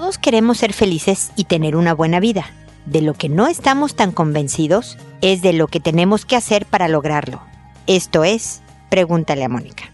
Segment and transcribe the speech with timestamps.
[0.00, 2.52] Todos queremos ser felices y tener una buena vida.
[2.86, 6.86] De lo que no estamos tan convencidos es de lo que tenemos que hacer para
[6.86, 7.42] lograrlo.
[7.88, 9.90] Esto es, pregúntale a Mónica.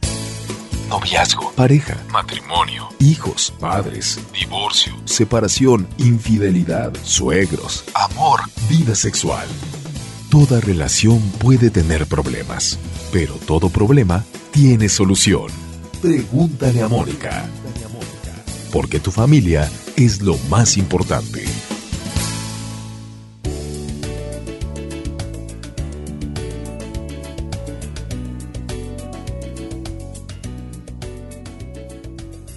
[0.91, 9.49] Noviazgo, pareja, matrimonio, hijos, padres, divorcio, separación, infidelidad, suegros, amor, vida sexual.
[10.31, 12.79] Toda relación puede tener problemas,
[13.11, 15.51] pero todo problema tiene solución.
[16.03, 17.49] Pregúntale a Mónica.
[18.75, 21.45] Porque tu familia es lo más importante.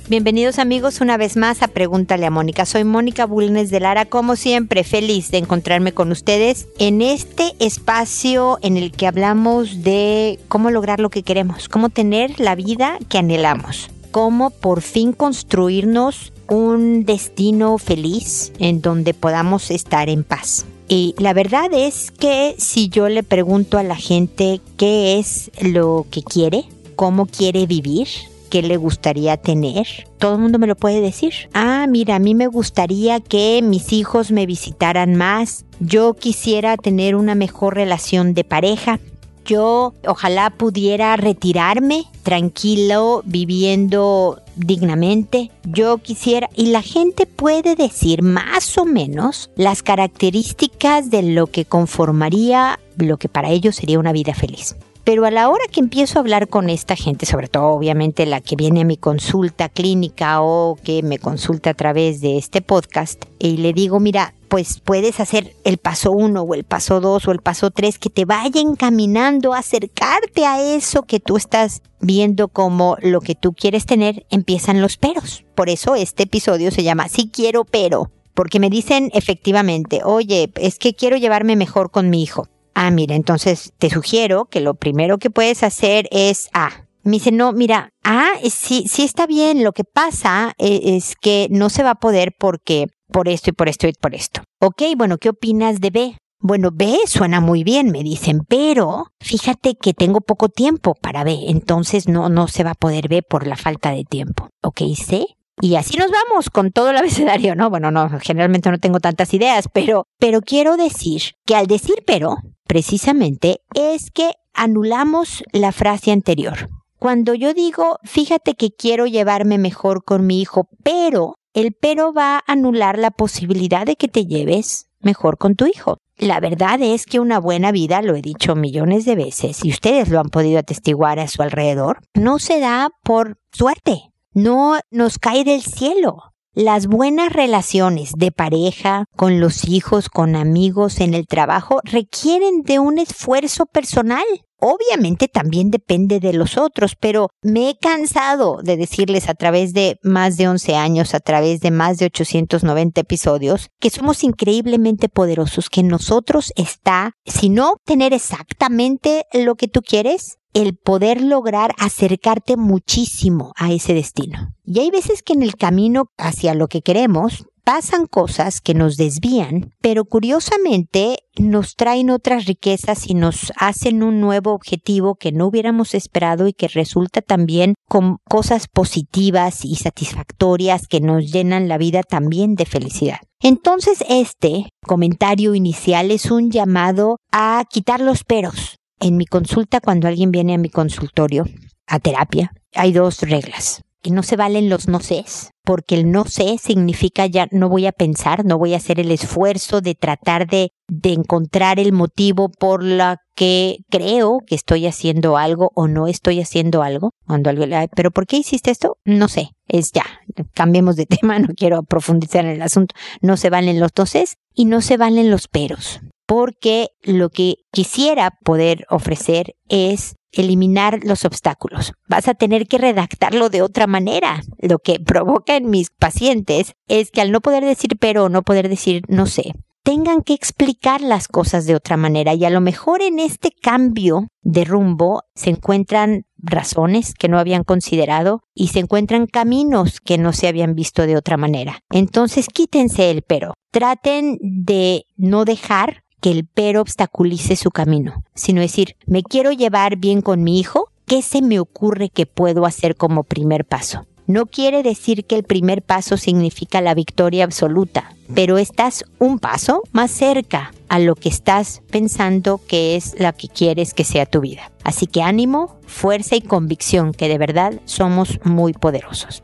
[0.09, 2.65] Bienvenidos amigos una vez más a Pregúntale a Mónica.
[2.65, 8.57] Soy Mónica Bulnes de Lara, como siempre feliz de encontrarme con ustedes en este espacio
[8.63, 13.19] en el que hablamos de cómo lograr lo que queremos, cómo tener la vida que
[13.19, 20.65] anhelamos, cómo por fin construirnos un destino feliz en donde podamos estar en paz.
[20.87, 26.07] Y la verdad es que si yo le pregunto a la gente qué es lo
[26.09, 26.65] que quiere,
[26.95, 28.07] cómo quiere vivir,
[28.49, 29.85] qué le gustaría tener,
[30.17, 31.33] todo el mundo me lo puede decir.
[31.53, 35.63] Ah, mira, a mí me gustaría que mis hijos me visitaran más.
[35.79, 38.99] Yo quisiera tener una mejor relación de pareja.
[39.47, 45.49] Yo ojalá pudiera retirarme tranquilo, viviendo dignamente.
[45.63, 51.63] Yo quisiera, y la gente puede decir más o menos las características de lo que
[51.63, 54.75] conformaría lo que para ellos sería una vida feliz.
[55.07, 58.41] Pero a la hora que empiezo a hablar con esta gente, sobre todo obviamente la
[58.41, 63.23] que viene a mi consulta clínica o que me consulta a través de este podcast,
[63.39, 67.31] y le digo, mira, pues puedes hacer el paso uno o el paso dos o
[67.31, 72.49] el paso tres que te vaya encaminando a acercarte a eso que tú estás viendo
[72.49, 75.45] como lo que tú quieres tener, empiezan los peros.
[75.55, 80.77] Por eso este episodio se llama Si quiero pero, porque me dicen efectivamente, oye, es
[80.77, 82.49] que quiero llevarme mejor con mi hijo.
[82.79, 86.85] Ah, mira, entonces te sugiero que lo primero que puedes hacer es A.
[87.01, 89.63] Me dice, no, mira, ah, sí, sí está bien.
[89.63, 93.53] Lo que pasa es, es que no se va a poder porque por esto y
[93.53, 94.43] por esto y por esto.
[94.61, 96.17] Ok, bueno, ¿qué opinas de B?
[96.39, 101.45] Bueno, B suena muy bien, me dicen, pero fíjate que tengo poco tiempo para B,
[101.47, 104.49] entonces no, no se va a poder B por la falta de tiempo.
[104.61, 105.25] Ok, C.
[105.59, 107.71] Y así nos vamos con todo el abecedario, ¿no?
[107.71, 112.37] Bueno, no, generalmente no tengo tantas ideas, pero, pero quiero decir que al decir pero,
[112.67, 116.69] precisamente es que anulamos la frase anterior.
[116.99, 122.37] Cuando yo digo, fíjate que quiero llevarme mejor con mi hijo, pero el pero va
[122.37, 125.97] a anular la posibilidad de que te lleves mejor con tu hijo.
[126.17, 130.09] La verdad es que una buena vida, lo he dicho millones de veces, y ustedes
[130.09, 135.43] lo han podido atestiguar a su alrededor, no se da por suerte, no nos cae
[135.43, 136.33] del cielo.
[136.59, 142.79] Las buenas relaciones de pareja, con los hijos, con amigos, en el trabajo, requieren de
[142.79, 144.23] un esfuerzo personal.
[144.59, 149.99] Obviamente también depende de los otros, pero me he cansado de decirles a través de
[150.01, 155.69] más de 11 años, a través de más de 890 episodios, que somos increíblemente poderosos,
[155.69, 162.57] que nosotros está, si no tener exactamente lo que tú quieres, el poder lograr acercarte
[162.57, 164.55] muchísimo a ese destino.
[164.65, 168.97] Y hay veces que en el camino hacia lo que queremos pasan cosas que nos
[168.97, 175.45] desvían, pero curiosamente nos traen otras riquezas y nos hacen un nuevo objetivo que no
[175.45, 181.77] hubiéramos esperado y que resulta también con cosas positivas y satisfactorias que nos llenan la
[181.77, 183.19] vida también de felicidad.
[183.41, 190.07] Entonces este comentario inicial es un llamado a quitar los peros, en mi consulta, cuando
[190.07, 191.45] alguien viene a mi consultorio,
[191.87, 193.83] a terapia, hay dos reglas.
[194.01, 195.25] Que no se valen los no sé,
[195.63, 199.11] porque el no sé significa ya no voy a pensar, no voy a hacer el
[199.11, 205.35] esfuerzo de tratar de, de encontrar el motivo por la que creo que estoy haciendo
[205.35, 207.11] algo o no estoy haciendo algo.
[207.25, 208.97] Cuando alguien le pero ¿por qué hiciste esto?
[209.03, 210.05] No sé, es ya,
[210.53, 212.93] cambiemos de tema, no quiero profundizar en el asunto.
[213.21, 218.37] No se valen los sé y no se valen los peros porque lo que quisiera
[218.43, 221.93] poder ofrecer es eliminar los obstáculos.
[222.07, 224.41] Vas a tener que redactarlo de otra manera.
[224.59, 228.43] Lo que provoca en mis pacientes es que al no poder decir pero o no
[228.43, 229.53] poder decir no sé,
[229.83, 234.27] tengan que explicar las cosas de otra manera y a lo mejor en este cambio
[234.41, 240.33] de rumbo se encuentran razones que no habían considerado y se encuentran caminos que no
[240.33, 241.79] se habían visto de otra manera.
[241.89, 243.53] Entonces quítense el pero.
[243.71, 249.97] Traten de no dejar que el pero obstaculice su camino, sino decir, me quiero llevar
[249.97, 254.05] bien con mi hijo, ¿qué se me ocurre que puedo hacer como primer paso?
[254.27, 259.83] No quiere decir que el primer paso significa la victoria absoluta, pero estás un paso
[259.93, 264.41] más cerca a lo que estás pensando que es la que quieres que sea tu
[264.41, 264.69] vida.
[264.83, 269.43] Así que ánimo, fuerza y convicción que de verdad somos muy poderosos.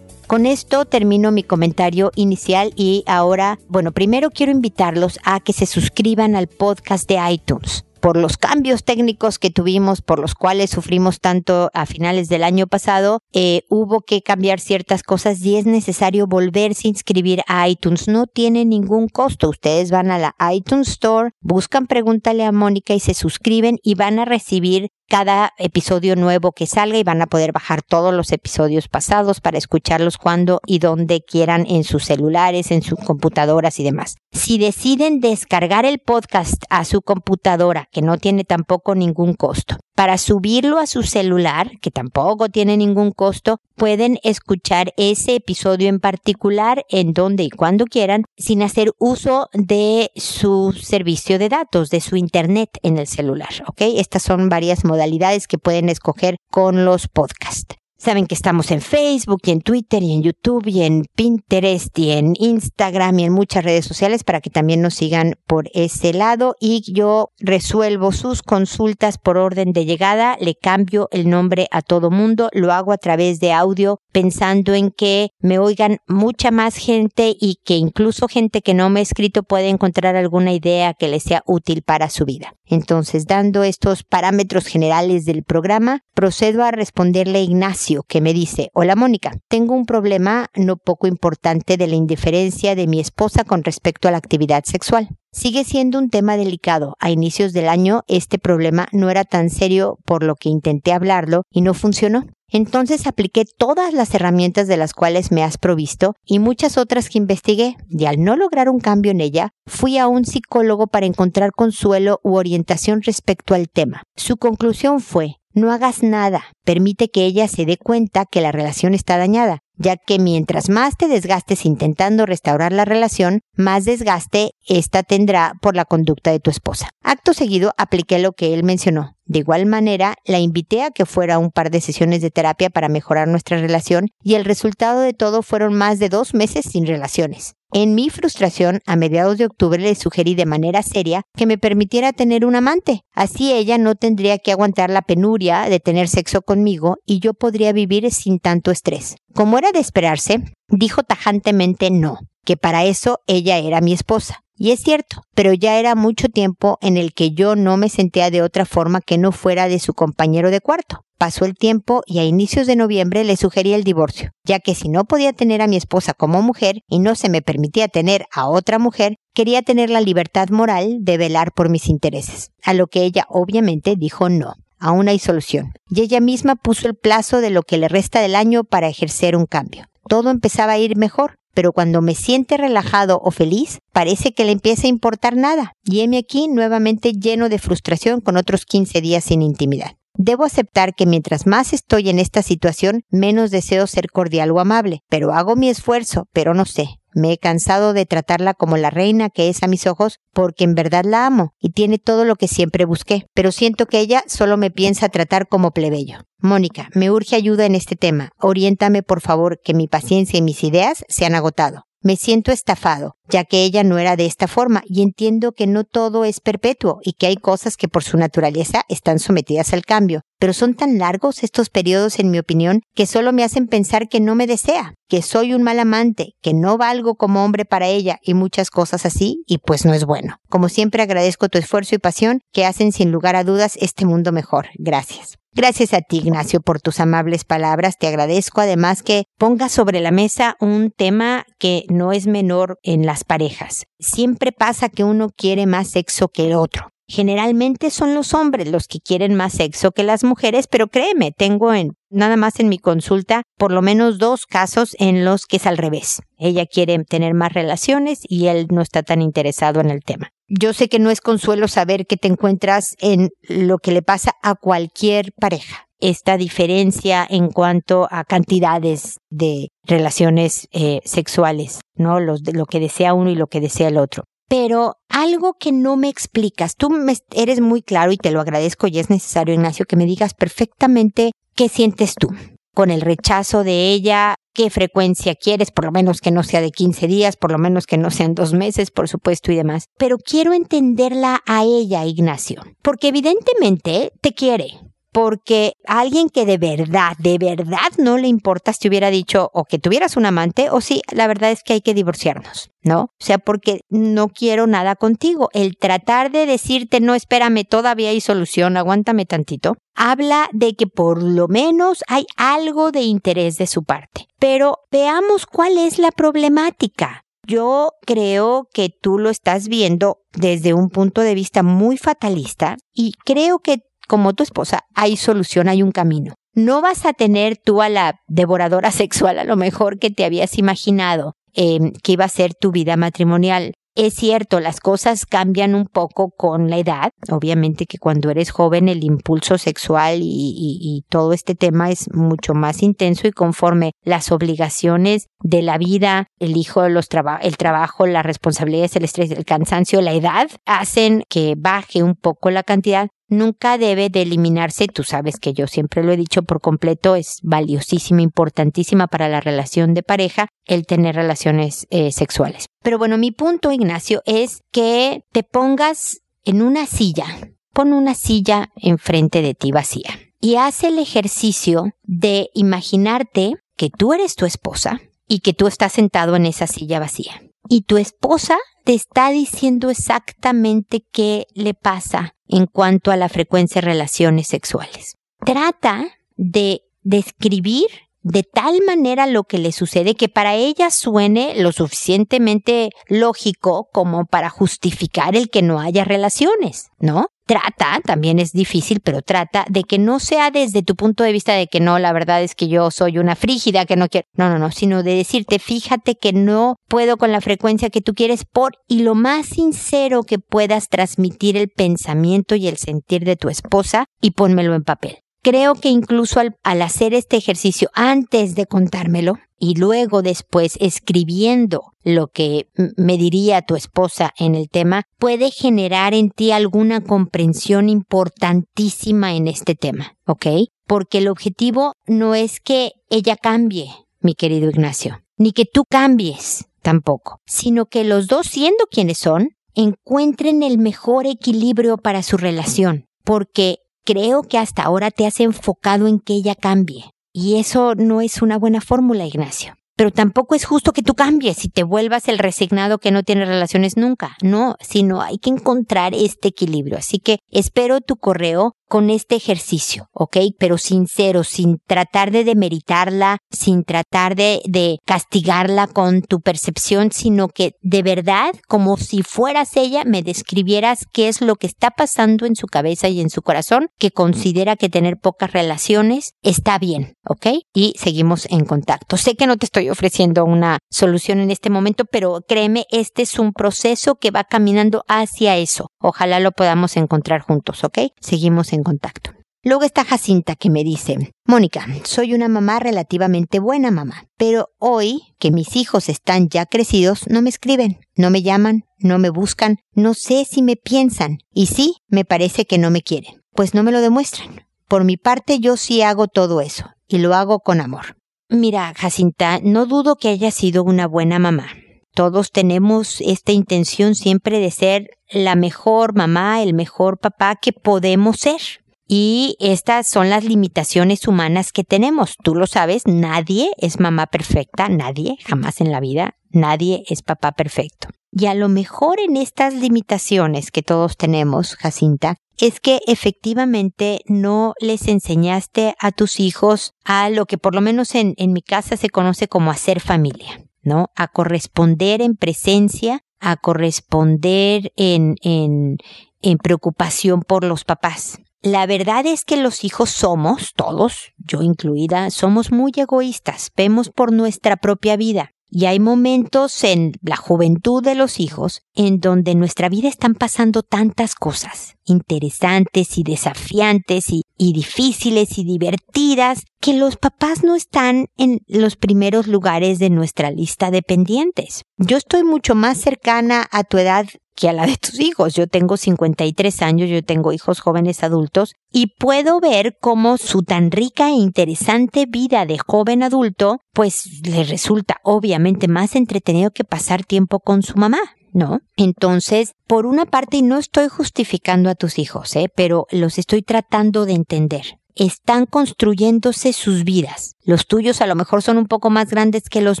[0.26, 5.66] Con esto termino mi comentario inicial y ahora, bueno, primero quiero invitarlos a que se
[5.66, 11.18] suscriban al podcast de iTunes por los cambios técnicos que tuvimos, por los cuales sufrimos
[11.18, 16.28] tanto a finales del año pasado, eh, hubo que cambiar ciertas cosas y es necesario
[16.28, 18.06] volverse a inscribir a iTunes.
[18.06, 19.48] No tiene ningún costo.
[19.48, 24.20] Ustedes van a la iTunes Store, buscan Pregúntale a Mónica y se suscriben y van
[24.20, 28.88] a recibir cada episodio nuevo que salga y van a poder bajar todos los episodios
[28.88, 34.16] pasados para escucharlos cuando y donde quieran en sus celulares, en sus computadoras y demás.
[34.32, 40.18] Si deciden descargar el podcast a su computadora, que no tiene tampoco ningún costo, para
[40.18, 46.84] subirlo a su celular, que tampoco tiene ningún costo, pueden escuchar ese episodio en particular
[46.90, 52.16] en donde y cuando quieran, sin hacer uso de su servicio de datos, de su
[52.16, 53.48] internet en el celular.
[53.78, 57.76] Estas son varias modalidades que pueden escoger con los podcasts.
[57.98, 62.10] Saben que estamos en Facebook y en Twitter y en YouTube y en Pinterest y
[62.10, 66.56] en Instagram y en muchas redes sociales para que también nos sigan por ese lado.
[66.60, 72.10] Y yo resuelvo sus consultas por orden de llegada, le cambio el nombre a todo
[72.10, 77.34] mundo, lo hago a través de audio pensando en que me oigan mucha más gente
[77.40, 81.18] y que incluso gente que no me ha escrito puede encontrar alguna idea que le
[81.18, 82.52] sea útil para su vida.
[82.66, 88.70] Entonces, dando estos parámetros generales del programa, procedo a responderle a Ignacio, que me dice,
[88.72, 93.64] hola Mónica, tengo un problema no poco importante de la indiferencia de mi esposa con
[93.64, 95.08] respecto a la actividad sexual.
[95.32, 96.96] Sigue siendo un tema delicado.
[96.98, 101.42] A inicios del año este problema no era tan serio por lo que intenté hablarlo
[101.50, 102.24] y no funcionó.
[102.48, 107.18] Entonces apliqué todas las herramientas de las cuales me has provisto y muchas otras que
[107.18, 111.50] investigué, y al no lograr un cambio en ella, fui a un psicólogo para encontrar
[111.52, 114.04] consuelo u orientación respecto al tema.
[114.14, 118.92] Su conclusión fue, no hagas nada, permite que ella se dé cuenta que la relación
[118.92, 125.02] está dañada, ya que mientras más te desgastes intentando restaurar la relación, más desgaste esta
[125.02, 126.90] tendrá por la conducta de tu esposa.
[127.02, 129.15] Acto seguido apliqué lo que él mencionó.
[129.26, 132.88] De igual manera, la invité a que fuera un par de sesiones de terapia para
[132.88, 137.54] mejorar nuestra relación y el resultado de todo fueron más de dos meses sin relaciones.
[137.72, 142.12] En mi frustración, a mediados de octubre le sugerí de manera seria que me permitiera
[142.12, 143.00] tener un amante.
[143.12, 147.72] Así ella no tendría que aguantar la penuria de tener sexo conmigo y yo podría
[147.72, 149.16] vivir sin tanto estrés.
[149.34, 154.45] Como era de esperarse, dijo tajantemente no, que para eso ella era mi esposa.
[154.58, 158.30] Y es cierto, pero ya era mucho tiempo en el que yo no me sentía
[158.30, 161.04] de otra forma que no fuera de su compañero de cuarto.
[161.18, 164.88] Pasó el tiempo y a inicios de noviembre le sugerí el divorcio, ya que si
[164.88, 168.48] no podía tener a mi esposa como mujer y no se me permitía tener a
[168.48, 173.02] otra mujer, quería tener la libertad moral de velar por mis intereses, a lo que
[173.02, 174.54] ella obviamente dijo no.
[174.78, 175.72] Aún hay solución.
[175.88, 179.36] Y ella misma puso el plazo de lo que le resta del año para ejercer
[179.36, 179.86] un cambio.
[180.06, 184.52] Todo empezaba a ir mejor, pero cuando me siente relajado o feliz, parece que le
[184.52, 185.72] empieza a importar nada.
[185.84, 189.96] Y heme aquí nuevamente lleno de frustración con otros 15 días sin intimidad.
[190.18, 195.00] Debo aceptar que mientras más estoy en esta situación, menos deseo ser cordial o amable,
[195.08, 196.88] pero hago mi esfuerzo, pero no sé.
[197.14, 200.74] Me he cansado de tratarla como la reina que es a mis ojos porque en
[200.74, 204.58] verdad la amo y tiene todo lo que siempre busqué, pero siento que ella solo
[204.58, 206.18] me piensa tratar como plebeyo.
[206.38, 208.30] Mónica, me urge ayuda en este tema.
[208.38, 211.85] Oriéntame, por favor, que mi paciencia y mis ideas se han agotado.
[212.06, 215.82] Me siento estafado, ya que ella no era de esta forma y entiendo que no
[215.82, 220.20] todo es perpetuo y que hay cosas que por su naturaleza están sometidas al cambio.
[220.38, 224.20] Pero son tan largos estos periodos, en mi opinión, que solo me hacen pensar que
[224.20, 228.20] no me desea, que soy un mal amante, que no valgo como hombre para ella
[228.22, 230.36] y muchas cosas así, y pues no es bueno.
[230.48, 234.30] Como siempre agradezco tu esfuerzo y pasión que hacen sin lugar a dudas este mundo
[234.30, 234.68] mejor.
[234.78, 235.38] Gracias.
[235.56, 237.96] Gracias a ti, Ignacio, por tus amables palabras.
[237.96, 243.06] Te agradezco además que pongas sobre la mesa un tema que no es menor en
[243.06, 243.86] las parejas.
[243.98, 246.90] Siempre pasa que uno quiere más sexo que el otro.
[247.08, 251.72] Generalmente son los hombres los que quieren más sexo que las mujeres, pero créeme, tengo
[251.72, 255.66] en nada más en mi consulta por lo menos dos casos en los que es
[255.66, 256.20] al revés.
[256.38, 260.30] Ella quiere tener más relaciones y él no está tan interesado en el tema.
[260.48, 264.32] Yo sé que no es consuelo saber que te encuentras en lo que le pasa
[264.42, 265.86] a cualquier pareja.
[265.98, 272.20] Esta diferencia en cuanto a cantidades de relaciones eh, sexuales, ¿no?
[272.20, 274.24] Los, lo que desea uno y lo que desea el otro.
[274.48, 278.86] Pero algo que no me explicas, tú me, eres muy claro y te lo agradezco
[278.86, 282.28] y es necesario, Ignacio, que me digas perfectamente qué sientes tú.
[282.74, 286.70] con el rechazo de ella, qué frecuencia quieres, por lo menos que no sea de
[286.70, 289.86] 15 días, por lo menos que no sean dos meses, por supuesto, y demás.
[289.96, 294.78] Pero quiero entenderla a ella, Ignacio, porque evidentemente te quiere,
[295.16, 299.78] porque alguien que de verdad, de verdad no le importas te hubiera dicho o que
[299.78, 303.04] tuvieras un amante o sí, la verdad es que hay que divorciarnos, ¿no?
[303.04, 305.48] O sea, porque no quiero nada contigo.
[305.54, 311.22] El tratar de decirte, no, espérame, todavía hay solución, aguántame tantito, habla de que por
[311.22, 314.26] lo menos hay algo de interés de su parte.
[314.38, 317.22] Pero veamos cuál es la problemática.
[317.46, 323.12] Yo creo que tú lo estás viendo desde un punto de vista muy fatalista y
[323.24, 326.34] creo que como tu esposa, hay solución, hay un camino.
[326.54, 330.58] No vas a tener tú a la devoradora sexual a lo mejor que te habías
[330.58, 333.74] imaginado em, que iba a ser tu vida matrimonial.
[333.96, 337.12] Es cierto, las cosas cambian un poco con la edad.
[337.30, 342.82] Obviamente que cuando eres joven el impulso sexual y, todo este tema es mucho más
[342.82, 347.08] intenso y conforme las obligaciones de la vida, el hijo, los
[347.40, 352.50] el trabajo, las responsabilidades, el estrés, el cansancio, la edad, hacen que baje un poco
[352.50, 354.86] la cantidad nunca debe de eliminarse.
[354.86, 359.40] Tú sabes que yo siempre lo he dicho por completo, es valiosísima, importantísima para la
[359.40, 362.66] relación de pareja el tener relaciones eh, sexuales.
[362.82, 367.26] Pero bueno, mi punto, Ignacio, es que te pongas en una silla,
[367.72, 374.12] pon una silla enfrente de ti vacía y haz el ejercicio de imaginarte que tú
[374.12, 377.42] eres tu esposa y que tú estás sentado en esa silla vacía.
[377.68, 383.80] Y tu esposa te está diciendo exactamente qué le pasa en cuanto a la frecuencia
[383.80, 385.16] de relaciones sexuales.
[385.44, 387.86] Trata de describir
[388.22, 394.26] de tal manera lo que le sucede que para ella suene lo suficientemente lógico como
[394.26, 397.28] para justificar el que no haya relaciones, ¿no?
[397.46, 401.52] Trata, también es difícil, pero trata de que no sea desde tu punto de vista
[401.52, 404.50] de que no, la verdad es que yo soy una frígida, que no quiero, no,
[404.50, 408.44] no, no, sino de decirte, fíjate que no puedo con la frecuencia que tú quieres
[408.44, 413.48] por, y lo más sincero que puedas transmitir el pensamiento y el sentir de tu
[413.48, 415.18] esposa y pónmelo en papel.
[415.46, 422.26] Creo que incluso al, hacer este ejercicio antes de contármelo y luego después escribiendo lo
[422.26, 429.36] que me diría tu esposa en el tema, puede generar en ti alguna comprensión importantísima
[429.36, 430.46] en este tema, ¿ok?
[430.84, 436.64] Porque el objetivo no es que ella cambie, mi querido Ignacio, ni que tú cambies
[436.82, 443.06] tampoco, sino que los dos siendo quienes son, encuentren el mejor equilibrio para su relación,
[443.22, 447.10] porque creo que hasta ahora te has enfocado en que ella cambie.
[447.34, 449.74] Y eso no es una buena fórmula, Ignacio.
[449.96, 453.46] Pero tampoco es justo que tú cambies y te vuelvas el resignado que no tiene
[453.46, 454.36] relaciones nunca.
[454.42, 456.98] No, sino hay que encontrar este equilibrio.
[456.98, 460.36] Así que espero tu correo con este ejercicio, ¿ok?
[460.58, 467.48] Pero sincero, sin tratar de demeritarla, sin tratar de, de, castigarla con tu percepción, sino
[467.48, 472.46] que de verdad, como si fueras ella, me describieras qué es lo que está pasando
[472.46, 477.14] en su cabeza y en su corazón, que considera que tener pocas relaciones está bien,
[477.28, 477.46] ¿ok?
[477.74, 479.16] Y seguimos en contacto.
[479.16, 483.38] Sé que no te estoy ofreciendo una solución en este momento, pero créeme, este es
[483.38, 485.88] un proceso que va caminando hacia eso.
[486.00, 487.98] Ojalá lo podamos encontrar juntos, ¿ok?
[488.20, 489.36] Seguimos en contacto.
[489.66, 495.22] Luego está Jacinta que me dice, Mónica, soy una mamá relativamente buena mamá, pero hoy
[495.40, 499.78] que mis hijos están ya crecidos, no me escriben, no me llaman, no me buscan,
[499.92, 503.82] no sé si me piensan, y sí, me parece que no me quieren, pues no
[503.82, 504.66] me lo demuestran.
[504.86, 508.16] Por mi parte yo sí hago todo eso, y lo hago con amor.
[508.48, 511.66] Mira, Jacinta, no dudo que haya sido una buena mamá.
[512.14, 518.36] Todos tenemos esta intención siempre de ser la mejor mamá, el mejor papá que podemos
[518.36, 518.60] ser.
[519.08, 522.36] Y estas son las limitaciones humanas que tenemos.
[522.42, 527.52] Tú lo sabes, nadie es mamá perfecta, nadie, jamás en la vida, nadie es papá
[527.52, 528.08] perfecto.
[528.32, 534.74] Y a lo mejor en estas limitaciones que todos tenemos, Jacinta, es que efectivamente no
[534.80, 538.96] les enseñaste a tus hijos a lo que por lo menos en, en mi casa
[538.96, 541.10] se conoce como hacer familia, ¿no?
[541.14, 545.98] A corresponder en presencia a corresponder en, en,
[546.42, 548.38] en preocupación por los papás.
[548.62, 554.32] La verdad es que los hijos somos, todos, yo incluida, somos muy egoístas, vemos por
[554.32, 555.52] nuestra propia vida.
[555.68, 560.34] Y hay momentos en la juventud de los hijos en donde en nuestra vida están
[560.34, 567.74] pasando tantas cosas interesantes y desafiantes y, y, difíciles y divertidas que los papás no
[567.74, 571.82] están en los primeros lugares de nuestra lista de pendientes.
[571.98, 575.54] Yo estoy mucho más cercana a tu edad que a la de tus hijos.
[575.54, 580.90] Yo tengo 53 años, yo tengo hijos jóvenes adultos y puedo ver cómo su tan
[580.90, 587.24] rica e interesante vida de joven adulto pues le resulta obviamente más entretenido que pasar
[587.24, 588.18] tiempo con su mamá.
[588.52, 588.80] ¿no?
[588.96, 592.70] Entonces, por una parte, no estoy justificando a tus hijos, ¿eh?
[592.74, 597.56] pero los estoy tratando de entender están construyéndose sus vidas.
[597.64, 600.00] Los tuyos a lo mejor son un poco más grandes que los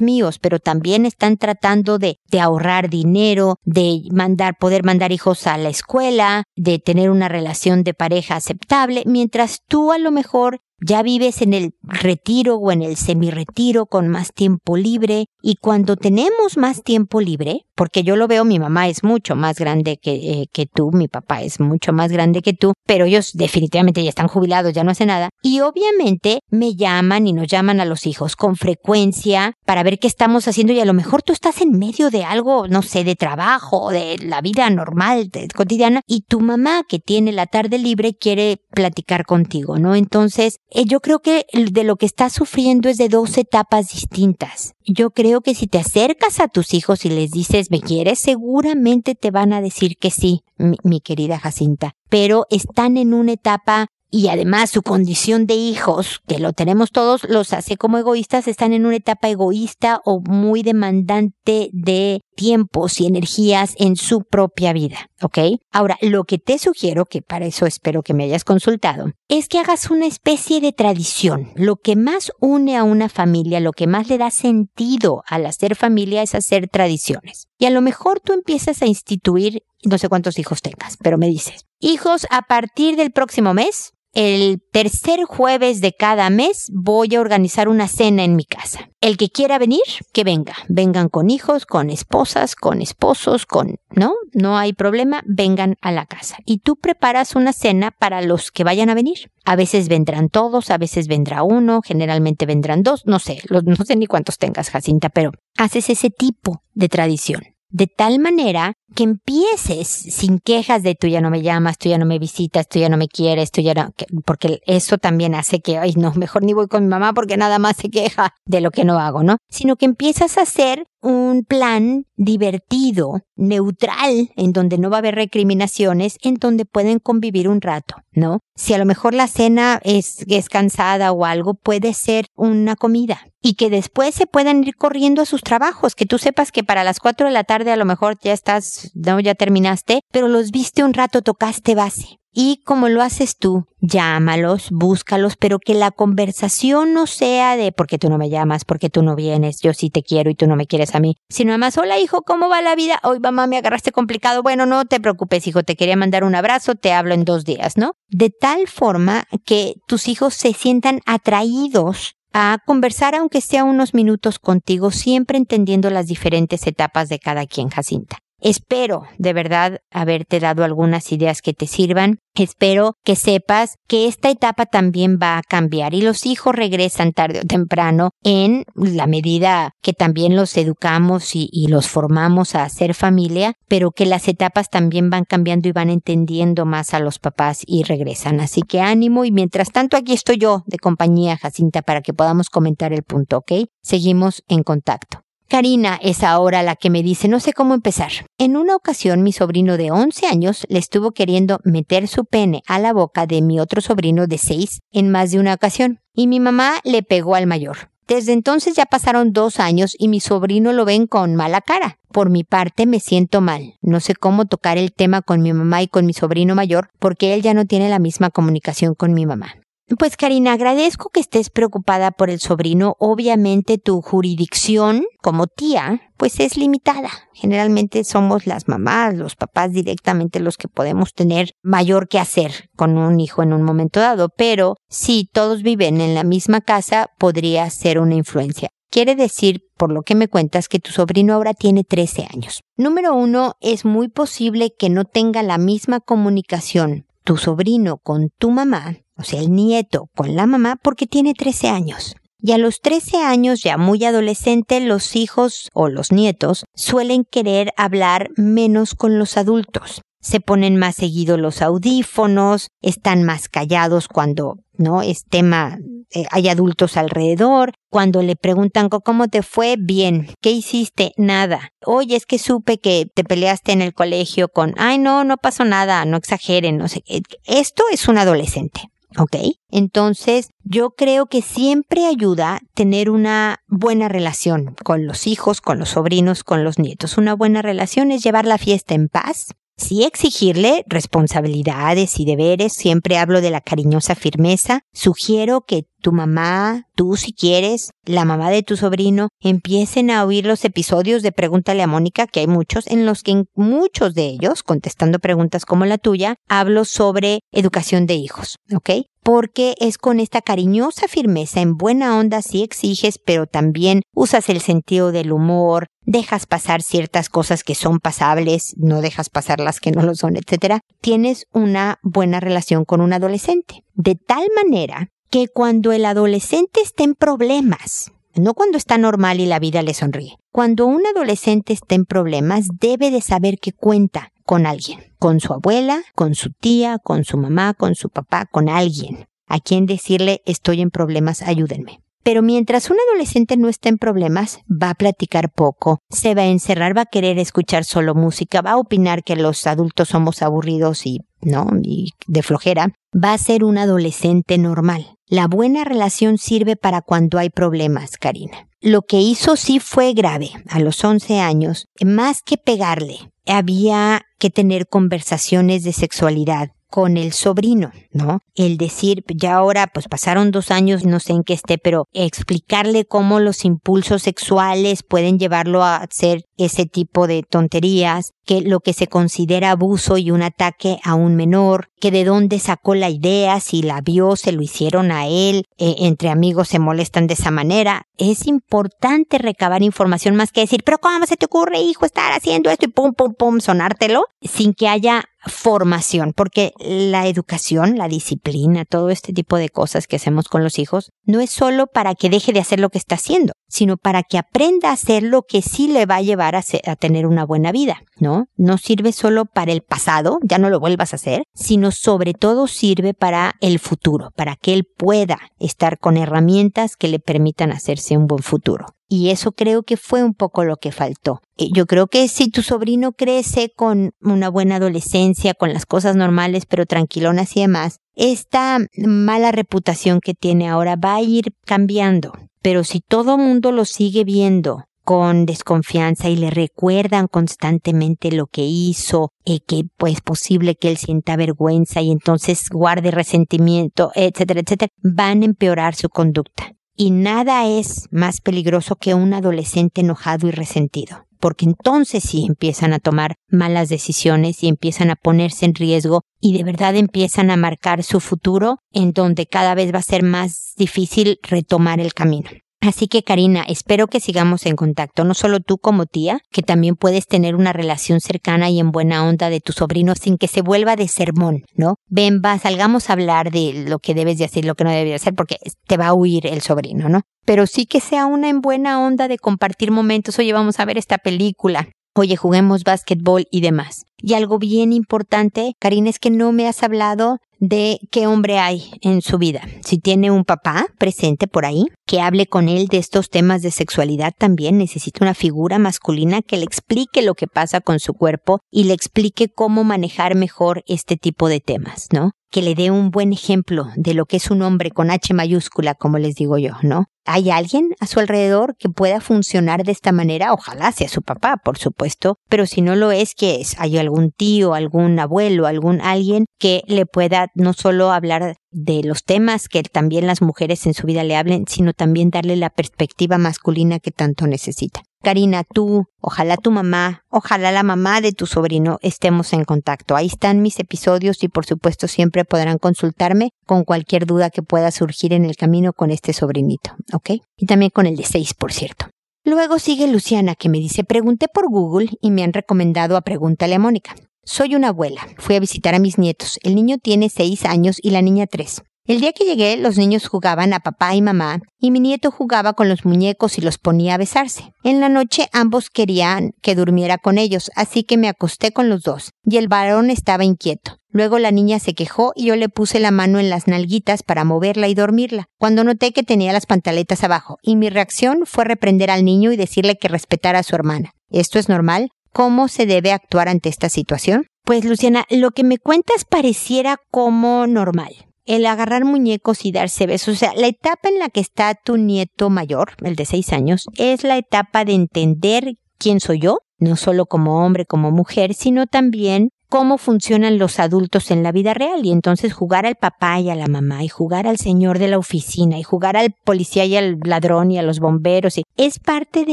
[0.00, 5.70] míos, pero también están tratando de, ahorrar dinero, de mandar, poder mandar hijos a la
[5.70, 11.40] escuela, de tener una relación de pareja aceptable, mientras tú a lo mejor ya vives
[11.42, 16.82] en el retiro o en el semi-retiro con más tiempo libre y cuando tenemos más
[16.82, 20.66] tiempo libre, porque yo lo veo, mi mamá es mucho más grande que, eh, que
[20.66, 24.72] tú, mi papá es mucho más grande que tú, pero ellos definitivamente ya están jubilados,
[24.72, 25.30] ya no hacen nada.
[25.42, 30.06] Y obviamente me llaman y nos llaman a los hijos con frecuencia para ver qué
[30.06, 33.16] estamos haciendo y a lo mejor tú estás en medio de algo, no sé, de
[33.16, 38.58] trabajo, de la vida normal, cotidiana, y tu mamá que tiene la tarde libre quiere
[38.70, 39.94] platicar contigo, ¿no?
[39.94, 44.74] Entonces, eh, yo creo que de lo que estás sufriendo es de dos etapas distintas.
[44.84, 48.20] Yo creo que si te acercas a tus hijos y les dices, ¿me quieres?
[48.20, 51.92] Seguramente te van a decir que sí, mi, querida Jacinta.
[52.08, 57.24] Pero están en una etapa y además su condición de hijos, que lo tenemos todos,
[57.24, 63.06] los hace como egoístas, están en una etapa egoísta o muy demandante de tiempos y
[63.06, 65.38] energías en su propia vida, ¿ok?
[65.72, 69.58] Ahora, lo que te sugiero, que para eso espero que me hayas consultado, es que
[69.58, 71.50] hagas una especie de tradición.
[71.56, 75.74] Lo que más une a una familia, lo que más le da sentido al hacer
[75.74, 77.48] familia es hacer tradiciones.
[77.58, 81.26] Y a lo mejor tú empiezas a instituir, no sé cuántos hijos tengas, pero me
[81.26, 87.20] dices, hijos, a partir del próximo mes, el tercer jueves de cada mes voy a
[87.20, 88.88] organizar una cena en mi casa.
[89.02, 89.82] El que quiera venir,
[90.14, 90.54] que venga.
[90.68, 93.76] Vengan con hijos, con esposas, con esposos, con...
[93.90, 94.14] ¿No?
[94.32, 96.38] No hay problema, vengan a la casa.
[96.46, 99.30] Y tú preparas una cena para los que vayan a venir.
[99.44, 103.96] A veces vendrán todos, a veces vendrá uno, generalmente vendrán dos, no sé, no sé
[103.96, 109.88] ni cuántos tengas, Jacinta, pero haces ese tipo de tradición de tal manera que empieces
[109.88, 112.88] sin quejas de tú ya no me llamas, tú ya no me visitas, tú ya
[112.88, 113.92] no me quieres, tú ya no,
[114.24, 117.58] porque eso también hace que, ay, no, mejor ni voy con mi mamá porque nada
[117.58, 119.38] más se queja de lo que no hago, ¿no?
[119.48, 125.14] Sino que empiezas a hacer un plan divertido, neutral, en donde no va a haber
[125.14, 128.40] recriminaciones, en donde pueden convivir un rato, ¿no?
[128.56, 133.20] Si a lo mejor la cena es, es cansada o algo, puede ser una comida
[133.46, 136.82] y que después se puedan ir corriendo a sus trabajos, que tú sepas que para
[136.82, 140.50] las cuatro de la tarde a lo mejor ya estás, no, ya terminaste, pero los
[140.50, 142.18] viste un rato, tocaste base.
[142.38, 147.96] Y como lo haces tú, llámalos, búscalos, pero que la conversación no sea de porque
[147.96, 150.54] tú no me llamas, porque tú no vienes, yo sí te quiero y tú no
[150.54, 153.00] me quieres a mí, sino además, hola hijo, ¿cómo va la vida?
[153.04, 154.42] Hoy mamá me agarraste complicado.
[154.42, 157.78] Bueno, no te preocupes, hijo, te quería mandar un abrazo, te hablo en dos días,
[157.78, 157.92] ¿no?
[158.08, 164.38] De tal forma que tus hijos se sientan atraídos a conversar aunque sea unos minutos
[164.38, 168.18] contigo, siempre entendiendo las diferentes etapas de cada quien, Jacinta.
[168.40, 172.18] Espero de verdad haberte dado algunas ideas que te sirvan.
[172.34, 177.40] Espero que sepas que esta etapa también va a cambiar y los hijos regresan tarde
[177.40, 183.54] o temprano en la medida que también los educamos y, los formamos a hacer familia,
[183.68, 187.84] pero que las etapas también van cambiando y van entendiendo más a los papás y
[187.84, 188.40] regresan.
[188.40, 192.50] Así que ánimo y mientras tanto aquí estoy yo de compañía Jacinta para que podamos
[192.50, 193.52] comentar el punto, ¿ok?
[193.82, 195.25] Seguimos en contacto.
[195.48, 198.10] Karina es ahora la que me dice no sé cómo empezar.
[198.36, 202.80] En una ocasión mi sobrino de 11 años le estuvo queriendo meter su pene a
[202.80, 206.40] la boca de mi otro sobrino de 6 en más de una ocasión y mi
[206.40, 207.90] mamá le pegó al mayor.
[208.08, 211.98] Desde entonces ya pasaron dos años y mi sobrino lo ven con mala cara.
[212.12, 213.74] Por mi parte me siento mal.
[213.82, 217.34] No sé cómo tocar el tema con mi mamá y con mi sobrino mayor porque
[217.34, 219.54] él ya no tiene la misma comunicación con mi mamá.
[220.00, 222.96] Pues Karina, agradezco que estés preocupada por el sobrino.
[222.98, 227.08] Obviamente tu jurisdicción como tía, pues es limitada.
[227.34, 232.98] Generalmente somos las mamás, los papás directamente los que podemos tener mayor que hacer con
[232.98, 234.28] un hijo en un momento dado.
[234.36, 238.70] Pero si todos viven en la misma casa, podría ser una influencia.
[238.90, 242.60] Quiere decir, por lo que me cuentas, que tu sobrino ahora tiene 13 años.
[242.76, 248.52] Número uno, es muy posible que no tenga la misma comunicación tu sobrino con tu
[248.52, 252.16] mamá o sea, el nieto con la mamá porque tiene 13 años.
[252.38, 257.72] Y a los 13 años, ya muy adolescente, los hijos o los nietos suelen querer
[257.76, 260.02] hablar menos con los adultos.
[260.20, 265.78] se ponen más seguido los audífonos, están más callados cuando no es tema,
[266.10, 267.72] eh, hay adultos alrededor.
[267.90, 270.28] Cuando le preguntan cómo te fue, bien.
[270.40, 271.12] ¿Qué hiciste?
[271.16, 271.70] Nada.
[271.84, 275.64] Oye, es que supe que te peleaste en el colegio con, ay, no, no pasó
[275.64, 277.02] nada, no exageren, no sé.
[277.44, 278.90] Esto es un adolescente.
[279.18, 279.36] ¿Ok?
[279.70, 285.90] Entonces, yo creo que siempre ayuda tener una buena relación con los hijos, con los
[285.90, 287.16] sobrinos, con los nietos.
[287.16, 293.18] Una buena relación es llevar la fiesta en paz, Sí exigirle responsabilidades y deberes, siempre
[293.18, 294.80] hablo de la cariñosa firmeza.
[294.94, 300.46] Sugiero que tu mamá, tú si quieres, la mamá de tu sobrino, empiecen a oír
[300.46, 304.26] los episodios de Pregúntale a Mónica, que hay muchos, en los que en muchos de
[304.26, 308.90] ellos, contestando preguntas como la tuya, hablo sobre educación de hijos, ¿ok?
[309.26, 314.60] Porque es con esta cariñosa firmeza, en buena onda si exiges, pero también usas el
[314.60, 319.90] sentido del humor, dejas pasar ciertas cosas que son pasables, no dejas pasar las que
[319.90, 320.78] no lo son, etc.
[321.00, 323.82] Tienes una buena relación con un adolescente.
[323.94, 329.46] De tal manera que cuando el adolescente está en problemas, no cuando está normal y
[329.46, 334.30] la vida le sonríe, cuando un adolescente está en problemas debe de saber que cuenta
[334.46, 338.68] con alguien, con su abuela, con su tía, con su mamá, con su papá, con
[338.68, 342.00] alguien, a quien decirle estoy en problemas, ayúdenme.
[342.22, 346.46] Pero mientras un adolescente no está en problemas, va a platicar poco, se va a
[346.46, 351.06] encerrar, va a querer escuchar solo música, va a opinar que los adultos somos aburridos
[351.06, 351.68] y, ¿no?
[351.82, 352.92] Y de flojera.
[353.14, 355.16] Va a ser un adolescente normal.
[355.28, 358.68] La buena relación sirve para cuando hay problemas, Karina.
[358.80, 360.50] Lo que hizo sí fue grave.
[360.68, 367.32] A los 11 años, más que pegarle, había que tener conversaciones de sexualidad con el
[367.32, 368.40] sobrino, ¿no?
[368.54, 373.04] El decir, ya ahora, pues pasaron dos años, no sé en qué esté, pero explicarle
[373.04, 378.92] cómo los impulsos sexuales pueden llevarlo a hacer ese tipo de tonterías, que lo que
[378.92, 383.58] se considera abuso y un ataque a un menor, que de dónde sacó la idea,
[383.60, 387.50] si la vio, se lo hicieron a él, eh, entre amigos se molestan de esa
[387.50, 388.06] manera.
[388.16, 392.70] Es importante recabar información más que decir, pero ¿cómo se te ocurre, hijo, estar haciendo
[392.70, 398.84] esto y pum, pum, pum, sonártelo, sin que haya formación, porque la educación, la disciplina,
[398.84, 402.30] todo este tipo de cosas que hacemos con los hijos, no es solo para que
[402.30, 405.62] deje de hacer lo que está haciendo, sino para que aprenda a hacer lo que
[405.62, 406.62] sí le va a llevar a,
[406.96, 408.46] tener una buena vida, ¿no?
[408.56, 412.66] No sirve solo para el pasado, ya no lo vuelvas a hacer, sino sobre todo
[412.66, 418.16] sirve para el futuro, para que él pueda estar con herramientas que le permitan hacerse
[418.16, 418.86] un buen futuro.
[419.08, 421.40] Y eso creo que fue un poco lo que faltó.
[421.56, 426.16] Eh, yo creo que si tu sobrino crece con una buena adolescencia, con las cosas
[426.16, 432.32] normales, pero tranquilonas y demás, esta mala reputación que tiene ahora va a ir cambiando.
[432.66, 438.62] Pero si todo mundo lo sigue viendo con desconfianza y le recuerdan constantemente lo que
[438.62, 444.62] hizo, eh, que pues es posible que él sienta vergüenza y entonces guarde resentimiento, etcétera,
[444.64, 446.75] etcétera, van a empeorar su conducta.
[446.96, 452.94] Y nada es más peligroso que un adolescente enojado y resentido, porque entonces sí empiezan
[452.94, 457.56] a tomar malas decisiones y empiezan a ponerse en riesgo y de verdad empiezan a
[457.56, 462.48] marcar su futuro en donde cada vez va a ser más difícil retomar el camino.
[462.80, 466.94] Así que Karina, espero que sigamos en contacto, no solo tú como tía, que también
[466.94, 470.62] puedes tener una relación cercana y en buena onda de tu sobrino sin que se
[470.62, 471.96] vuelva de sermón, ¿no?
[472.08, 475.08] Ven, va, salgamos a hablar de lo que debes de hacer lo que no debes
[475.08, 477.22] de hacer porque te va a huir el sobrino, ¿no?
[477.44, 480.98] Pero sí que sea una en buena onda de compartir momentos, oye, vamos a ver
[480.98, 484.04] esta película, oye, juguemos básquetbol y demás.
[484.18, 488.90] Y algo bien importante, Karina, es que no me has hablado de qué hombre hay
[489.00, 489.62] en su vida.
[489.82, 493.70] Si tiene un papá presente por ahí, que hable con él de estos temas de
[493.70, 498.60] sexualidad también, necesita una figura masculina que le explique lo que pasa con su cuerpo
[498.70, 502.32] y le explique cómo manejar mejor este tipo de temas, ¿no?
[502.50, 505.94] Que le dé un buen ejemplo de lo que es un hombre con H mayúscula,
[505.94, 507.06] como les digo yo, ¿no?
[507.24, 510.52] ¿Hay alguien a su alrededor que pueda funcionar de esta manera?
[510.52, 513.74] Ojalá sea su papá, por supuesto, pero si no lo es, que es?
[513.78, 519.24] ¿Hay algún tío, algún abuelo, algún alguien que le pueda no solo hablar de los
[519.24, 523.38] temas que también las mujeres en su vida le hablen, sino también darle la perspectiva
[523.38, 525.02] masculina que tanto necesita?
[525.22, 530.14] Karina, tú, ojalá tu mamá, ojalá la mamá de tu sobrino estemos en contacto.
[530.14, 534.90] Ahí están mis episodios y por supuesto siempre podrán consultarme con cualquier duda que pueda
[534.90, 537.42] surgir en el camino con este sobrinito, ¿ok?
[537.56, 539.06] Y también con el de seis, por cierto.
[539.46, 543.76] Luego sigue Luciana que me dice, pregunté por Google y me han recomendado a Pregúntale
[543.76, 544.16] a Mónica.
[544.42, 545.20] Soy una abuela.
[545.38, 546.58] Fui a visitar a mis nietos.
[546.64, 548.82] El niño tiene seis años y la niña tres.
[549.06, 552.72] El día que llegué, los niños jugaban a papá y mamá, y mi nieto jugaba
[552.72, 554.72] con los muñecos y los ponía a besarse.
[554.82, 559.02] En la noche ambos querían que durmiera con ellos, así que me acosté con los
[559.02, 560.96] dos, y el varón estaba inquieto.
[561.08, 564.42] Luego la niña se quejó y yo le puse la mano en las nalguitas para
[564.42, 569.12] moverla y dormirla, cuando noté que tenía las pantaletas abajo, y mi reacción fue reprender
[569.12, 571.12] al niño y decirle que respetara a su hermana.
[571.30, 572.08] ¿Esto es normal?
[572.32, 574.46] ¿Cómo se debe actuar ante esta situación?
[574.64, 580.34] Pues Luciana, lo que me cuentas pareciera como normal el agarrar muñecos y darse besos.
[580.34, 583.86] O sea, la etapa en la que está tu nieto mayor, el de seis años,
[583.96, 588.86] es la etapa de entender quién soy yo, no solo como hombre, como mujer, sino
[588.86, 593.50] también cómo funcionan los adultos en la vida real y entonces jugar al papá y
[593.50, 596.96] a la mamá y jugar al señor de la oficina y jugar al policía y
[596.96, 599.52] al ladrón y a los bomberos y es parte de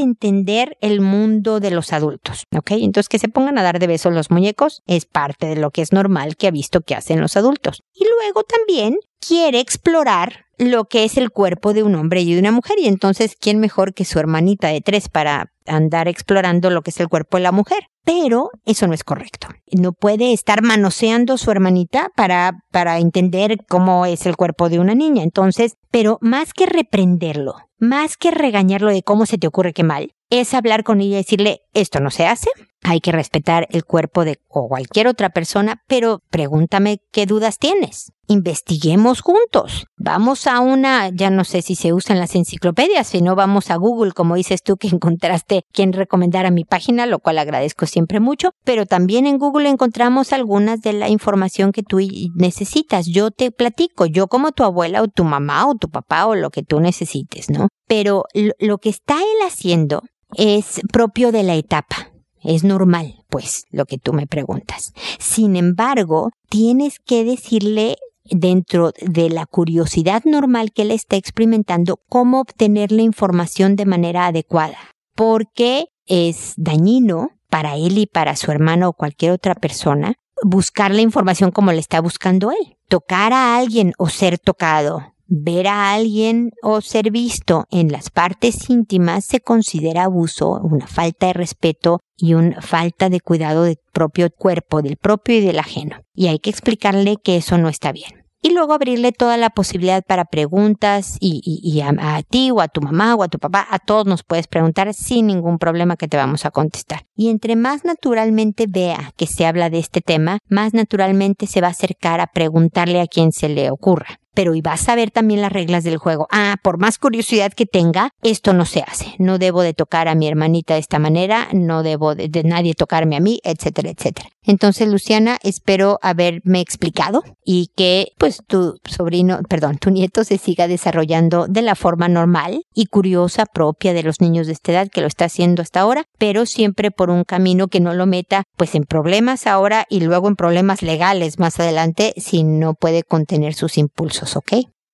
[0.00, 2.72] entender el mundo de los adultos, ¿ok?
[2.72, 5.82] Entonces que se pongan a dar de besos los muñecos es parte de lo que
[5.82, 7.82] es normal que ha visto que hacen los adultos.
[7.94, 8.96] Y luego también
[9.26, 12.86] quiere explorar lo que es el cuerpo de un hombre y de una mujer y
[12.86, 17.08] entonces quién mejor que su hermanita de tres para andar explorando lo que es el
[17.08, 17.88] cuerpo de la mujer.
[18.04, 19.48] Pero eso no es correcto.
[19.72, 24.94] No puede estar manoseando su hermanita para, para entender cómo es el cuerpo de una
[24.94, 25.22] niña.
[25.22, 30.12] Entonces, pero más que reprenderlo, más que regañarlo de cómo se te ocurre que mal,
[30.30, 32.50] es hablar con ella y decirle, esto no se hace,
[32.84, 38.12] hay que respetar el cuerpo de cualquier otra persona, pero pregúntame qué dudas tienes.
[38.28, 39.86] Investiguemos juntos.
[39.96, 43.76] Vamos a una, ya no sé si se usan las enciclopedias, si no vamos a
[43.76, 48.50] Google, como dices tú que encontraste quien recomendara mi página, lo cual agradezco siempre mucho,
[48.64, 52.00] pero también en Google encontramos algunas de la información que tú
[52.34, 53.06] necesitas.
[53.06, 56.50] Yo te platico, yo como tu abuela o tu mamá o tu papá o lo
[56.50, 57.68] que tú necesites, ¿no?
[57.88, 58.24] Pero
[58.58, 60.02] lo que está él haciendo
[60.36, 62.13] es propio de la etapa
[62.44, 64.92] es normal, pues, lo que tú me preguntas.
[65.18, 72.40] Sin embargo, tienes que decirle dentro de la curiosidad normal que él está experimentando cómo
[72.40, 74.78] obtener la información de manera adecuada.
[75.14, 81.00] Porque es dañino para él y para su hermano o cualquier otra persona buscar la
[81.00, 82.76] información como le está buscando él.
[82.88, 88.68] Tocar a alguien o ser tocado ver a alguien o ser visto en las partes
[88.70, 94.28] íntimas se considera abuso, una falta de respeto y una falta de cuidado del propio
[94.30, 96.00] cuerpo, del propio y del ajeno.
[96.14, 100.04] Y hay que explicarle que eso no está bien y luego abrirle toda la posibilidad
[100.06, 104.04] para preguntas y, a, ti o a tu mamá o a tu papá, a todos
[104.04, 107.06] nos puedes preguntar sin ningún problema que te vamos a contestar.
[107.16, 111.68] Y entre más naturalmente vea que se habla de este tema, más naturalmente se va
[111.68, 115.40] a acercar a preguntarle a quien se le ocurra pero y vas a ver también
[115.40, 116.26] las reglas del juego.
[116.30, 119.14] Ah, por más curiosidad que tenga, esto no se hace.
[119.18, 123.16] No debo de tocar a mi hermanita de esta manera, no debo de, nadie tocarme
[123.16, 124.28] a mí, etcétera, etcétera.
[124.46, 130.68] Entonces, Luciana, espero haberme explicado y que pues tu sobrino, perdón, tu nieto se siga
[130.68, 135.00] desarrollando de la forma normal y curiosa propia de los niños de esta edad que
[135.00, 138.74] lo está haciendo hasta ahora, pero siempre por un camino que no lo meta pues
[138.74, 143.78] en problemas ahora y luego en problemas legales más adelante si no puede contener sus
[143.78, 144.23] impulsos.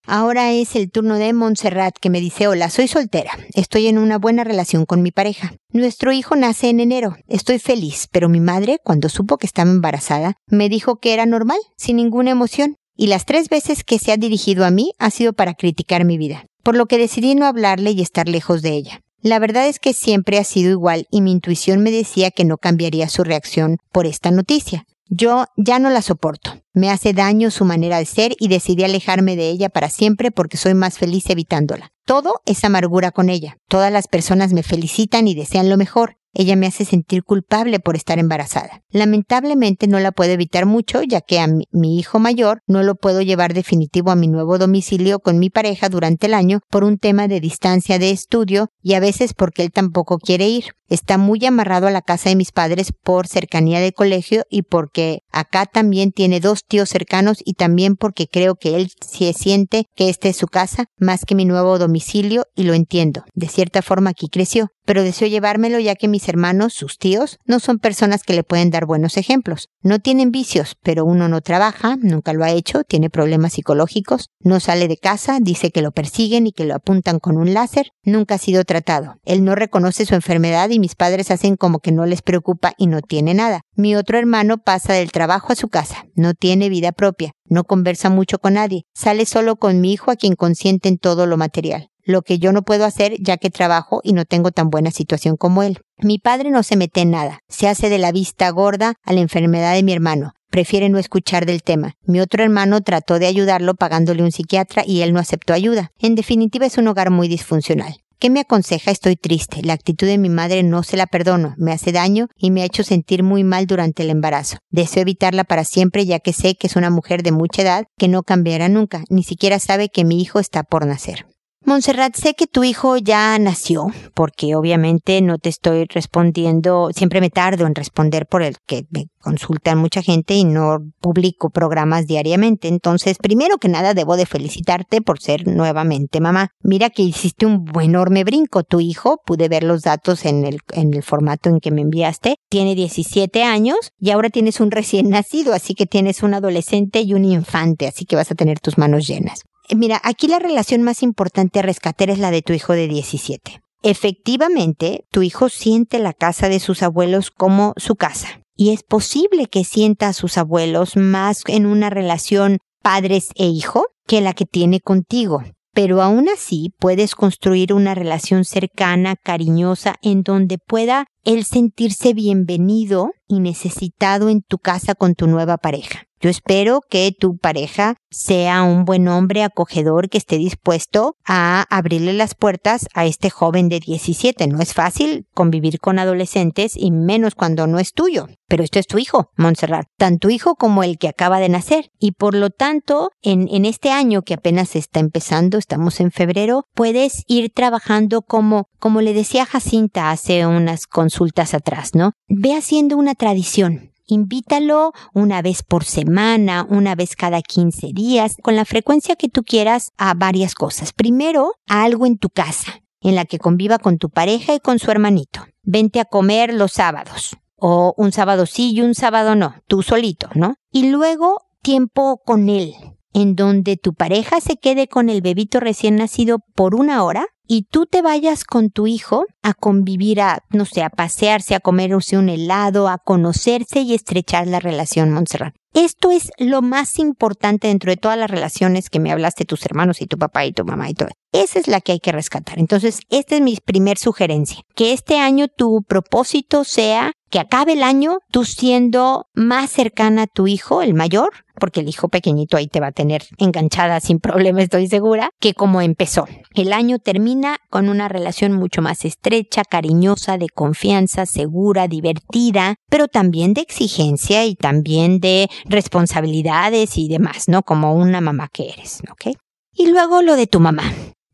[0.07, 4.19] Ahora es el turno de Montserrat que me dice, hola, soy soltera, estoy en una
[4.19, 5.53] buena relación con mi pareja.
[5.73, 10.35] Nuestro hijo nace en enero, estoy feliz, pero mi madre, cuando supo que estaba embarazada,
[10.47, 14.17] me dijo que era normal, sin ninguna emoción, y las tres veces que se ha
[14.17, 17.93] dirigido a mí ha sido para criticar mi vida, por lo que decidí no hablarle
[17.93, 19.03] y estar lejos de ella.
[19.23, 22.57] La verdad es que siempre ha sido igual y mi intuición me decía que no
[22.57, 24.87] cambiaría su reacción por esta noticia.
[25.09, 26.50] Yo ya no la soporto.
[26.73, 30.57] Me hace daño su manera de ser y decidí alejarme de ella para siempre porque
[30.57, 31.93] soy más feliz evitándola.
[32.05, 33.57] Todo es amargura con ella.
[33.69, 36.17] Todas las personas me felicitan y desean lo mejor.
[36.33, 38.83] Ella me hace sentir culpable por estar embarazada.
[38.91, 43.21] Lamentablemente no la puedo evitar mucho, ya que a mi, hijo mayor no lo puedo
[43.21, 47.27] llevar definitivo a mi nuevo domicilio con mi pareja durante el año por un tema
[47.27, 50.67] de distancia de estudio y a veces porque él tampoco quiere ir.
[50.91, 55.21] Está muy amarrado a la casa de mis padres por cercanía de colegio y porque
[55.33, 60.09] acá también tiene dos tíos cercanos y también porque creo que él se siente que
[60.09, 63.25] esta es su casa más que mi nuevo domicilio y lo entiendo.
[63.35, 67.61] De cierta forma aquí creció pero deseo llevármelo ya que mis hermanos, sus tíos, no
[67.61, 69.69] son personas que le pueden dar buenos ejemplos.
[69.83, 74.59] No tienen vicios, pero uno no trabaja, nunca lo ha hecho, tiene problemas psicológicos, no
[74.59, 78.35] sale de casa, dice que lo persiguen y que lo apuntan con un láser, nunca
[78.35, 79.15] ha sido tratado.
[79.25, 82.89] Él no reconoce su enfermedad y mis padres hacen como que no les preocupa y
[82.89, 83.61] no tiene nada.
[83.77, 88.11] Mi otro hermano pasa del trabajo a su casa, no tiene vida propia, no conversa
[88.11, 91.91] mucho con nadie, sale solo con mi hijo a quien consiente en todo lo material
[92.05, 95.37] lo que yo no puedo hacer ya que trabajo y no tengo tan buena situación
[95.37, 95.79] como él.
[95.99, 99.21] Mi padre no se mete en nada, se hace de la vista gorda a la
[99.21, 100.33] enfermedad de mi hermano.
[100.51, 101.95] prefiere no escuchar del tema.
[102.03, 105.93] Mi otro hermano trató de ayudarlo pagándole un psiquiatra y él no aceptó ayuda.
[106.01, 108.01] En definitiva es un hogar muy disfuncional.
[108.21, 108.91] ¿Qué me aconseja?
[108.91, 109.63] Estoy triste.
[109.63, 111.55] La actitud de mi madre no se la perdono.
[111.57, 114.59] Me hace daño y me ha hecho sentir muy mal durante el embarazo.
[114.69, 118.09] Deseo evitarla para siempre ya que sé que es una mujer de mucha edad que
[118.09, 119.05] no cambiará nunca.
[119.09, 121.30] Ni siquiera sabe que mi hijo está por nacer.
[121.67, 127.29] Montserrat, sé que tu hijo ya nació, porque obviamente no te estoy respondiendo, siempre me
[127.29, 132.67] tardo en responder por el que me consultan mucha gente y no publico programas diariamente.
[132.67, 136.49] Entonces, primero que nada, debo de felicitarte por ser nuevamente mamá.
[136.63, 138.65] Mira que hiciste un enorme brinco.
[138.65, 142.37] Tu hijo, pude ver los datos en el, en el formato en que me enviaste,
[142.49, 147.13] tiene 17 años y ahora tienes un recién nacido, así que tienes un adolescente y
[147.13, 149.43] un infante, así que vas a tener tus manos llenas.
[149.77, 153.61] Mira, aquí la relación más importante a rescatar es la de tu hijo de 17.
[153.83, 158.41] Efectivamente, tu hijo siente la casa de sus abuelos como su casa.
[158.57, 163.87] Y es posible que sienta a sus abuelos más en una relación padres e hijo
[164.07, 165.43] que la que tiene contigo.
[165.73, 173.13] Pero aún así puedes construir una relación cercana, cariñosa, en donde pueda él sentirse bienvenido
[173.29, 176.10] y necesitado en tu casa con tu nueva pareja.
[176.23, 182.13] Yo espero que tu pareja sea un buen hombre acogedor que esté dispuesto a abrirle
[182.13, 184.47] las puertas a este joven de 17.
[184.49, 188.27] No es fácil convivir con adolescentes y menos cuando no es tuyo.
[188.49, 189.87] Pero esto es tu hijo, Montserrat.
[189.97, 191.91] Tan tu hijo como el que acaba de nacer.
[191.99, 196.65] Y por lo tanto, en, en este año que apenas está empezando, estamos en febrero,
[196.75, 202.13] puedes ir trabajando como, como le decía Jacinta hace unas consultas atrás, ¿no?
[202.29, 208.57] Ve haciendo una tradición Invítalo una vez por semana, una vez cada 15 días, con
[208.57, 210.93] la frecuencia que tú quieras a varias cosas.
[210.93, 214.79] Primero, a algo en tu casa, en la que conviva con tu pareja y con
[214.79, 215.47] su hermanito.
[215.63, 217.37] Vente a comer los sábados.
[217.57, 220.55] O un sábado sí y un sábado no, tú solito, ¿no?
[220.73, 222.75] Y luego tiempo con él,
[223.13, 227.63] en donde tu pareja se quede con el bebito recién nacido por una hora y
[227.63, 232.17] tú te vayas con tu hijo a convivir, a, no sé, a pasearse, a comerse
[232.17, 235.53] un helado, a conocerse y estrechar la relación, Montserrat.
[235.75, 240.01] Esto es lo más importante dentro de todas las relaciones que me hablaste, tus hermanos
[240.01, 241.09] y tu papá y tu mamá y todo.
[241.33, 242.61] Esa es la que hay que rescatar.
[242.61, 244.63] Entonces, esta es mi primer sugerencia.
[244.77, 250.27] Que este año tu propósito sea que acabe el año tú siendo más cercana a
[250.27, 254.19] tu hijo, el mayor, porque el hijo pequeñito ahí te va a tener enganchada sin
[254.19, 256.27] problema, estoy segura, que como empezó.
[256.55, 263.07] El año termina con una relación mucho más estrecha, cariñosa, de confianza, segura, divertida, pero
[263.07, 267.63] también de exigencia y también de responsabilidades y demás, ¿no?
[267.63, 269.37] Como una mamá que eres, ¿ok?
[269.73, 270.83] Y luego lo de tu mamá.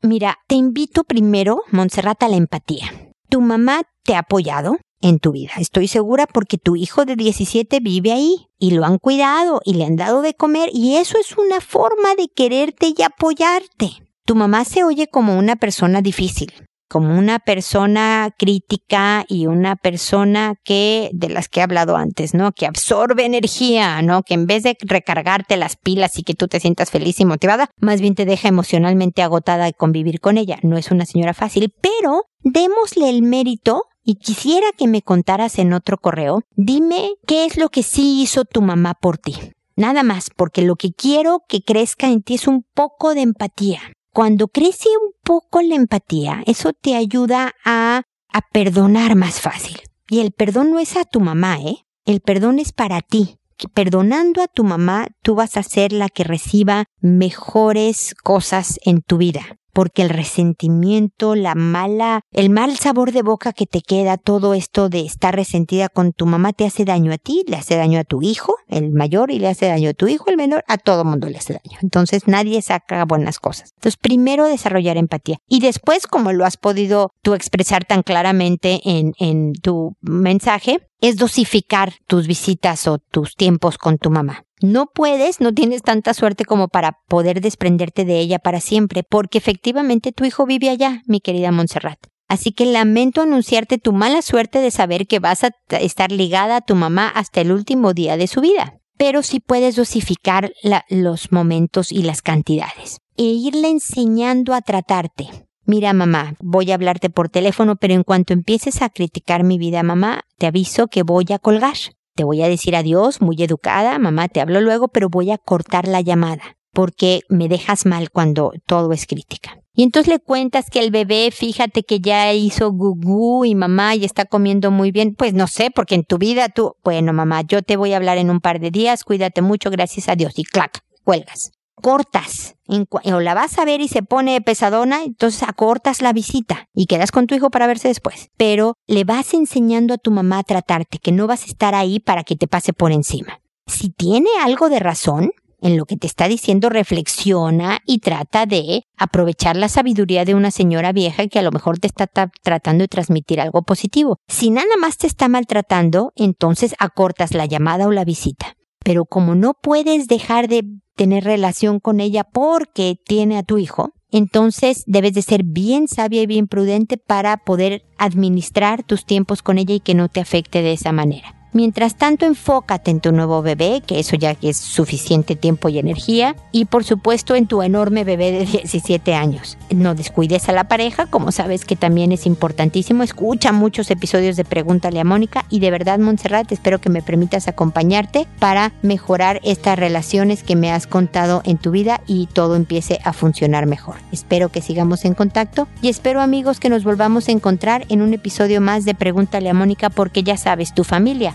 [0.02, 2.92] Mira, te invito primero, Montserrat, a la empatía.
[3.28, 5.52] Tu mamá te ha apoyado, en tu vida.
[5.58, 9.84] Estoy segura porque tu hijo de 17 vive ahí y lo han cuidado y le
[9.84, 13.90] han dado de comer y eso es una forma de quererte y apoyarte.
[14.24, 16.52] Tu mamá se oye como una persona difícil,
[16.88, 22.52] como una persona crítica y una persona que, de las que he hablado antes, ¿no?
[22.52, 24.22] Que absorbe energía, ¿no?
[24.22, 27.70] Que en vez de recargarte las pilas y que tú te sientas feliz y motivada,
[27.80, 30.58] más bien te deja emocionalmente agotada de convivir con ella.
[30.62, 35.72] No es una señora fácil, pero démosle el mérito y quisiera que me contaras en
[35.72, 39.34] otro correo, dime qué es lo que sí hizo tu mamá por ti.
[39.74, 43.80] Nada más, porque lo que quiero que crezca en ti es un poco de empatía.
[44.12, 49.76] Cuando crece un poco la empatía, eso te ayuda a, a perdonar más fácil.
[50.08, 51.84] Y el perdón no es a tu mamá, ¿eh?
[52.04, 53.38] El perdón es para ti.
[53.74, 59.16] Perdonando a tu mamá, tú vas a ser la que reciba mejores cosas en tu
[59.16, 64.54] vida porque el resentimiento, la mala, el mal sabor de boca que te queda, todo
[64.54, 68.00] esto de estar resentida con tu mamá te hace daño a ti, le hace daño
[68.00, 70.78] a tu hijo, el mayor, y le hace daño a tu hijo, el menor, a
[70.78, 71.78] todo mundo le hace daño.
[71.82, 73.72] Entonces nadie saca buenas cosas.
[73.76, 79.12] Entonces primero desarrollar empatía y después, como lo has podido tú expresar tan claramente en,
[79.18, 84.44] en tu mensaje, es dosificar tus visitas o tus tiempos con tu mamá.
[84.60, 89.38] No puedes, no tienes tanta suerte como para poder desprenderte de ella para siempre, porque
[89.38, 91.98] efectivamente tu hijo vive allá, mi querida Montserrat.
[92.28, 96.60] Así que lamento anunciarte tu mala suerte de saber que vas a estar ligada a
[96.60, 98.78] tu mamá hasta el último día de su vida.
[98.98, 100.52] Pero sí puedes dosificar
[100.88, 105.45] los momentos y las cantidades e irle enseñando a tratarte.
[105.66, 109.82] Mira, mamá, voy a hablarte por teléfono, pero en cuanto empieces a criticar mi vida,
[109.82, 111.74] mamá, te aviso que voy a colgar.
[112.14, 115.88] Te voy a decir adiós, muy educada, mamá, te hablo luego, pero voy a cortar
[115.88, 119.58] la llamada, porque me dejas mal cuando todo es crítica.
[119.74, 124.04] Y entonces le cuentas que el bebé, fíjate que ya hizo gugú y mamá y
[124.04, 125.14] está comiendo muy bien.
[125.14, 128.18] Pues no sé, porque en tu vida tú, bueno mamá, yo te voy a hablar
[128.18, 130.32] en un par de días, cuídate mucho, gracias a Dios.
[130.38, 131.50] Y clac, cuelgas.
[131.80, 132.56] Cortas.
[132.66, 137.12] o la vas a ver y se pone pesadona, entonces acortas la visita y quedas
[137.12, 138.30] con tu hijo para verse después.
[138.36, 142.00] Pero le vas enseñando a tu mamá a tratarte, que no vas a estar ahí
[142.00, 143.40] para que te pase por encima.
[143.66, 148.84] Si tiene algo de razón, en lo que te está diciendo, reflexiona y trata de
[148.96, 152.06] aprovechar la sabiduría de una señora vieja que a lo mejor te está
[152.42, 154.18] tratando de transmitir algo positivo.
[154.28, 158.56] Si nada más te está maltratando, entonces acortas la llamada o la visita.
[158.84, 160.62] Pero como no puedes dejar de
[160.96, 166.22] tener relación con ella porque tiene a tu hijo, entonces debes de ser bien sabia
[166.22, 170.62] y bien prudente para poder administrar tus tiempos con ella y que no te afecte
[170.62, 171.35] de esa manera.
[171.56, 176.36] Mientras tanto, enfócate en tu nuevo bebé, que eso ya es suficiente tiempo y energía,
[176.52, 179.56] y por supuesto en tu enorme bebé de 17 años.
[179.70, 183.02] No descuides a la pareja, como sabes que también es importantísimo.
[183.02, 187.48] Escucha muchos episodios de Pregúntale a Mónica y de verdad, Montserrat, espero que me permitas
[187.48, 192.98] acompañarte para mejorar estas relaciones que me has contado en tu vida y todo empiece
[193.02, 193.94] a funcionar mejor.
[194.12, 198.12] Espero que sigamos en contacto y espero amigos que nos volvamos a encontrar en un
[198.12, 201.34] episodio más de Pregúntale a Mónica porque ya sabes, tu familia